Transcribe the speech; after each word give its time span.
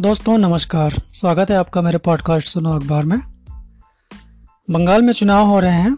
दोस्तों, 0.00 0.38
नमस्कार। 0.38 0.94
स्वागत 1.12 1.50
है 1.50 1.56
आपका 1.56 1.80
मेरे 1.82 1.98
पॉडकास्ट 1.98 2.48
सुनो 2.48 2.70
अखबार 2.72 3.04
में। 3.04 3.18
बंगाल 4.70 5.02
में 5.02 5.12
चुनाव 5.12 5.46
हो 5.46 5.58
रहे 5.60 5.72
हैं। 5.72 5.94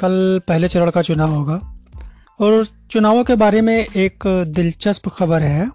कल 0.00 0.40
पहले 0.48 0.68
चरण 0.68 0.90
का 0.90 1.02
चुनाव 1.02 1.30
होगा। 1.30 1.54
और 2.40 2.66
चुनावों 2.90 3.24
के 3.24 3.36
बारे 3.36 3.60
में 3.60 3.74
एक 3.76 4.24
दिलचस्प 4.56 5.08
खबर 5.08 5.42
है 5.42 5.70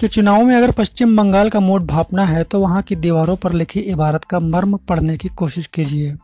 कि 0.00 0.08
चुनाव 0.08 0.44
में 0.44 0.54
अगर 0.56 0.70
पश्चिम 0.70 1.16
बंगाल 1.16 1.50
का 1.50 1.60
मूड 1.60 1.86
भापना 1.86 2.24
है 2.24 2.44
तो 2.44 2.60
वहाँ 2.60 2.82
की 2.82 2.96
दीवारों 2.96 3.36
पर 3.36 3.52
लिखी 3.52 3.80
इबारत 3.80 4.24
का 4.24 4.40
मर्म 4.40 4.76
पढ़ने 4.76 5.16
की 5.16 5.28
कोशिश 5.28 5.66
कीजिए। 5.66 6.16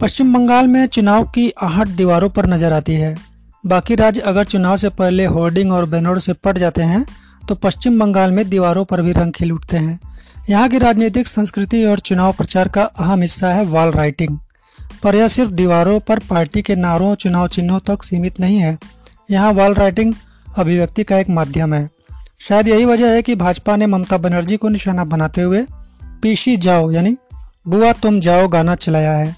पश्चिम 0.00 0.34
बंगाल 0.34 0.66
में 0.66 0.86
चुनाव 0.86 1.24
की 1.24 1.50
आहट 1.50 1.88
दीवारों 1.88 2.30
पर 2.30 2.46
नज़र 2.46 2.72
आती 2.72 2.94
है। 2.94 3.16
बाकी 3.64 3.94
राज्य 3.94 4.20
अगर 4.20 4.44
चुनाव 4.44 4.76
से 4.76 4.88
पहले 4.88 5.26
होर्डिंग 5.26 5.72
और 5.72 5.86
बैनर 5.86 6.18
से 6.18 6.32
पट 6.32 6.58
जाते 6.58 6.82
हैं 6.82 7.04
तो 7.50 7.54
पश्चिम 7.54 7.98
बंगाल 8.00 8.30
में 8.30 8.48
दीवारों 8.50 8.84
पर 8.84 9.00
भी 9.02 9.12
रंग 9.12 9.32
खिल 9.32 9.52
उठते 9.52 9.76
हैं। 9.76 9.98
यहाँ 10.50 10.68
की 10.68 10.78
राजनीतिक 10.78 11.28
संस्कृति 11.28 11.84
और 11.84 11.98
चुनाव 11.98 12.32
प्रचार 12.32 12.68
का 12.68 12.82
अहम 12.82 13.22
हिस्सा 13.22 13.52
है 13.52 13.64
वॉल 13.64 13.90
राइटिंग 13.90 14.36
पर 15.02 15.14
यह 15.14 15.28
सिर्फ़ 15.28 15.50
दीवारों 15.50 15.98
पर 16.00 16.18
पार्टी 16.18 16.62
के 16.62 16.74
नारों 16.76 17.14
चुनाव 17.14 17.48
चिन्हों 17.48 17.78
तक 17.80 18.02
सीमित 18.02 18.38
नहीं 18.40 18.58
है। 18.58 18.76
यहाँ 19.30 19.50
वॉल 19.52 19.74
राइटिंग 19.74 20.14
अभिव्यक्ति 20.58 21.04
का 21.04 21.18
एक 21.18 21.30
माध्यम 21.30 21.74
है। 21.74 21.88
शायद 22.40 22.68
यही 22.68 22.84
वजह 22.84 23.10
है 23.10 23.22
कि 23.22 23.34
भाजपा 23.34 23.76
ने 23.76 23.86
ममता 23.86 24.18
बनर्जी 24.18 24.56
को 24.56 24.68
निशाना 24.68 25.04
बनाते 25.06 25.42
हुए 25.42 25.64
पीसी 26.22 26.56
जाओ 26.58 26.90
यानी 26.90 27.16
बुआ 27.68 27.92
तुम 27.92 28.20
जाओ 28.20 28.48
गाना 28.48 28.74
चलाया 28.76 29.12
है। 29.12 29.36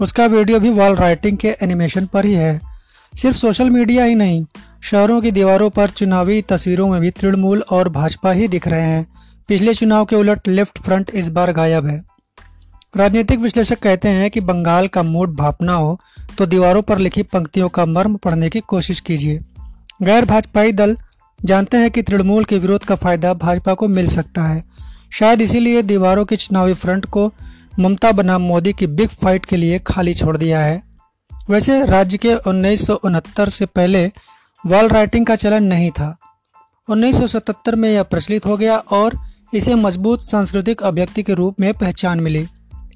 उसका 0.00 0.26
वीडियो 0.26 0.60
भी 0.60 0.70
वॉल 0.70 0.96
राइटिंग 0.96 1.38
के 1.38 1.56
एनिमेशन 1.62 2.06
पर 2.06 2.24
ही 2.24 2.34
है। 2.34 2.60
सिर्फ़ 3.12 3.36
सोशल 3.36 3.70
मीडिया 3.70 4.04
ही 4.04 4.14
नहीं 4.14 4.44
शहरों 4.82 5.20
की 5.20 5.30
दीवारों 5.30 5.68
पर 5.70 5.90
चुनावी 5.90 6.40
तस्वीरों 6.42 6.86
में 6.88 7.00
भी 7.00 7.10
तृणमूल 7.10 7.62
और 7.70 7.88
भाजपा 7.88 8.30
ही 8.32 8.46
दिख 8.48 8.68
रहे 8.68 8.82
हैं। 8.82 9.06
पिछले 9.48 9.74
चुनाव 9.74 10.04
के 10.04 10.16
उलट 10.16 10.48
लेफ़्ट 10.48 10.78
फ्रंट 10.78 11.10
इस 11.14 11.28
बार 11.28 11.52
गायब 11.52 11.86
है। 11.86 12.02
राजनीतिक 12.96 13.38
विश्लेषक 13.38 13.78
कहते 13.78 14.08
हैं 14.08 14.30
कि 14.30 14.40
बंगाल 14.40 14.88
का 14.88 15.02
मूड 15.02 15.34
भापना 15.36 15.72
हो 15.72 15.98
तो 16.38 16.46
दीवारों 16.46 16.82
पर 16.82 16.98
लिखी 16.98 17.22
पंक्तियों 17.24 17.68
का 17.68 17.86
मर्म 17.86 18.16
पढ़ने 18.16 18.48
की 18.50 18.60
कोशिश 18.60 19.00
कीजिए। 19.00 19.40
गैर 20.02 20.24
भाजपाई 20.24 20.72
दल 20.72 20.96
जानते 21.40 21.76
हैं 21.76 21.90
कि 21.90 22.02
तृणमूल 22.02 22.44
के 22.44 22.58
विरोध 22.58 22.84
का 22.84 22.94
फ़ायदा 22.94 23.34
भाजपा 23.36 23.74
को 23.74 23.88
मिल 23.88 24.08
सकता 24.08 24.42
है। 24.44 24.62
शायद 25.12 25.40
इसीलिए 25.40 25.82
दीवारों 25.84 26.24
के 26.24 26.36
चुनावी 26.36 26.74
फ्रंट 26.74 27.06
को 27.06 27.30
ममता 27.80 28.12
बनाम 28.12 28.42
मोदी 28.42 28.72
की 28.72 28.86
बिग 28.88 29.08
फाइट 29.22 29.44
के 29.44 29.56
लिए 29.56 29.78
खाली 29.86 30.14
छोड़ 30.14 30.36
दिया 30.36 30.60
है। 30.60 30.82
वैसे 31.50 31.84
राज्य 31.86 32.18
के 32.18 32.34
उन्नीस 32.46 32.86
सौ 32.86 32.94
उनहत्तर 32.94 33.48
से 33.48 33.66
पहले 33.66 34.10
वॉल 34.66 34.88
राइटिंग 34.88 35.26
का 35.26 35.36
चलन 35.36 35.64
नहीं 35.64 35.90
था। 35.90 36.16
1977 36.88 37.74
में 37.74 37.90
यह 37.90 38.02
प्रचलित 38.02 38.46
हो 38.46 38.56
गया 38.56 38.76
और 38.76 39.18
इसे 39.54 39.74
मज़बूत 39.74 40.22
सांस्कृतिक 40.22 40.82
अभिव्यक्ति 40.82 41.22
के 41.22 41.34
रूप 41.34 41.60
में 41.60 41.74
पहचान 41.74 42.20
मिली। 42.20 42.46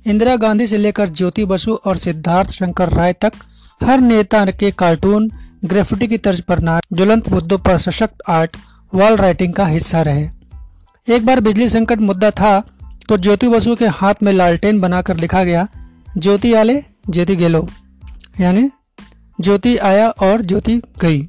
इंदिरा 0.06 0.36
गांधी 0.36 0.66
से 0.66 0.78
लेकर 0.78 1.08
ज्योति 1.08 1.44
बसु 1.44 1.74
और 1.74 1.96
सिद्धार्थ 1.96 2.50
शंकर 2.50 2.88
राय 2.88 3.12
तक 3.12 3.32
हर 3.84 4.00
नेता 4.00 4.44
के 4.46 4.70
कार्टून, 4.70 5.30
ग्रेफिटी 5.64 6.06
की 6.06 6.18
तर्ज 6.18 6.40
पर 6.40 6.58
नाच, 6.58 6.82
ज्वलंत 6.92 7.28
मुद्दों 7.28 7.58
पर 7.58 7.76
सशक्त 7.76 8.22
आर्ट 8.28 8.56
वॉल 8.94 9.16
राइटिंग 9.16 9.52
का 9.52 9.66
हिस्सा 9.66 10.02
रहे। 10.02 10.28
एक 11.08 11.26
बार 11.26 11.40
बिजली 11.40 11.68
संकट 11.68 11.98
मुद्दा 11.98 12.30
था 12.30 12.62
तो 13.08 13.16
ज्योति 13.16 13.48
बसु 13.48 13.76
के 13.76 13.86
हाथ 13.86 14.14
में 14.22 14.32
लालटेन 14.32 14.80
बनाकर 14.80 15.16
लिखा 15.16 15.44
गया, 15.44 15.68
ज्योति 16.18 16.54
आले, 16.54 16.82
ज्योति 17.10 17.36
गेलो। 17.36 17.68
यानी, 18.40 18.70
ज्योति 19.40 19.76
आया 19.76 20.08
और 20.08 20.42
ज्योति 20.42 20.82
गई। 21.00 21.28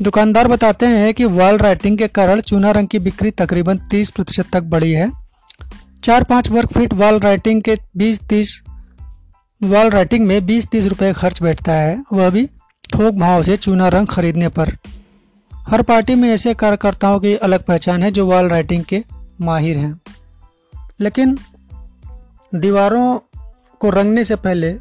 दुकानदार 0.00 0.48
बताते 0.48 0.86
हैं 0.86 1.14
कि 1.14 1.24
वॉल 1.24 1.58
राइटिंग 1.58 1.98
के 1.98 2.08
कारण 2.08 2.40
चूना 2.40 2.70
रंग 2.70 2.88
की 2.88 2.98
बिक्री 2.98 3.30
तकरीबन 3.30 3.78
30 3.78 4.10
प्रतिशत 4.10 4.46
तक 4.52 4.60
बढ़ी 4.60 4.92
है। 4.92 5.12
चार 6.04 6.24
पाँच 6.24 6.50
वर्ग 6.50 6.68
फीट 6.68 6.92
वॉल 6.92 7.18
राइटिंग 7.18 7.62
के 7.62 7.76
20-30 7.96 8.62
वॉल 9.62 9.90
राइटिंग 9.90 10.26
में 10.26 10.46
20-30 10.46 10.86
रुपए 10.86 11.12
खर्च 11.12 11.42
बैठता 11.42 11.72
है। 11.72 12.04
वह 12.12 12.30
भी 12.30 12.46
थोक 12.94 13.14
भाव 13.14 13.42
से 13.42 13.56
चूना 13.56 13.88
रंग 13.88 14.06
खरीदने 14.06 14.48
पर। 14.48 14.76
हर 15.54 15.82
पार्टी 15.82 16.14
में 16.14 16.30
ऐसे 16.30 16.54
कार्यकर्ताओं 16.54 17.20
की 17.20 17.34
अलग 17.34 17.62
पहचान 17.62 18.02
है 18.02 18.10
जो 18.10 18.26
वॉल 18.26 18.48
राइटिंग 18.48 18.84
के 18.84 19.04
माहिर 19.40 19.76
हैं। 19.76 20.00
लेकिन 21.00 21.38
दीवारों 22.54 23.18
को 23.78 23.90
रंगने 23.90 24.24
से 24.24 24.36
पहले 24.36 24.76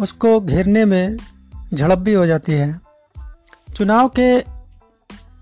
उसको 0.00 0.40
घेरने 0.40 0.84
में 0.84 1.16
झड़प 1.74 1.98
भी 1.98 2.12
हो 2.12 2.26
जाती 2.26 2.52
है। 2.52 2.91
चुनाव 3.74 4.08
के 4.18 4.38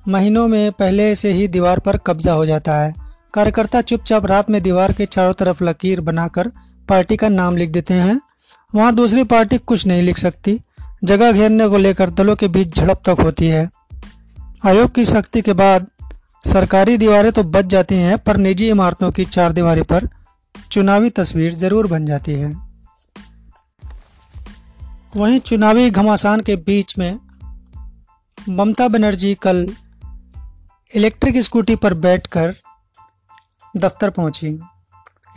महीनों 0.07 0.47
में 0.49 0.73
पहले 0.73 1.15
से 1.15 1.31
ही 1.33 1.47
दीवार 1.49 1.79
पर 1.79 1.97
कब्जा 1.97 2.33
हो 2.33 2.45
जाता 2.47 2.77
है। 2.77 2.95
कार्यकर्ता 3.35 3.81
चुपचाप 3.81 4.27
रात 4.27 4.51
में 4.51 4.61
दीवार 4.63 4.93
के 4.93 5.07
चारों 5.07 5.33
तरफ़ 5.33 5.63
लकीर 5.65 6.01
बनाकर 6.01 6.51
पार्टी 6.89 7.17
का 7.17 7.29
नाम 7.29 7.57
लिख 7.57 7.71
देते 7.71 7.95
हैं। 7.95 8.21
वहाँ 8.73 8.95
दूसरी 8.95 9.25
पार्टी 9.25 9.59
कुछ 9.59 9.87
नहीं 9.87 10.03
लिख 10.03 10.19
सकती। 10.19 10.59
जगह 11.05 11.33
घेरने 11.33 11.69
को 11.69 11.79
लेकर 11.79 12.11
दलों 12.11 12.37
के 12.37 12.49
बीच 12.49 12.77
झड़प 12.77 13.03
तक 13.07 13.21
होती 13.21 13.47
है। 13.47 13.69
आयोग 14.67 14.95
की 14.95 15.05
सख्ती 15.05 15.43
के 15.43 15.53
बाद 15.53 15.87
सरकारी 16.45 16.97
दीवारें 16.97 17.31
तो 17.33 17.43
बच 17.45 17.67
जाती 17.67 17.95
हैं, 17.95 18.19
पर 18.19 18.37
निजी 18.37 18.69
इमारतों 18.69 19.11
की 19.11 19.25
चार 19.27 19.53
दीवारी 19.53 19.83
पर 19.83 20.09
चुनावी 20.73 21.11
तस्वीर 21.11 21.55
ज़रूर 21.55 21.87
बन 21.87 22.07
जाती 22.07 22.33
है। 22.33 22.53
वहीं 25.17 25.39
चुनावी 25.41 25.91
घमासान 25.91 26.41
के 26.41 26.57
बीच 26.57 26.97
में 26.99 27.19
ममता 28.49 28.89
बनर्जी 28.89 29.35
कल 29.35 29.75
इलेक्ट्रिक 30.95 31.37
स्कूटी 31.37 31.77
पर 31.77 31.95
बैठकर 31.95 32.55
दफ्तर 33.77 34.11
पहुँची। 34.11 34.61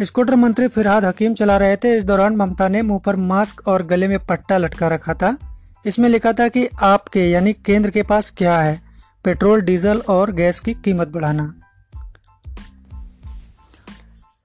स्कूटर 0.02 0.36
मंत्री 0.36 0.68
फिरहाद 0.68 1.06
हकीम 1.06 1.34
चला 1.34 1.58
रहे 1.58 1.76
थे। 1.76 1.98
इस 1.98 2.04
दौरान 2.04 2.36
ममता 2.36 2.68
ने 2.68 2.82
मुँह 2.82 3.00
पर 3.00 3.16
मास्क 3.16 3.68
और 3.68 3.86
गले 3.86 4.08
में 4.08 4.26
पट्टा 4.26 4.58
लटका 4.58 4.88
रखा 4.88 5.14
था। 5.14 5.58
इसमें 5.86 6.10
लिखा 6.10 6.34
था 6.34 6.48
कि 6.48 6.70
आपके 6.82 7.32
यानी 7.32 7.54
केंद्र 7.54 7.90
के 7.90 8.04
पास 8.04 8.34
क्या 8.38 8.62
है? 8.62 8.82
पेट्रोल, 9.26 9.62
डीजल 9.62 9.98
और 9.98 10.32
गैस 10.32 10.60
की 10.60 10.74
कीमत 10.74 11.08
बढ़ाना। 11.08 11.54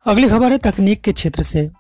अगली 0.06 0.28
खबर 0.28 0.52
है 0.52 0.58
तकनीक 0.58 1.02
के 1.02 1.12
क्षेत्र 1.12 1.42
से। 1.42 1.70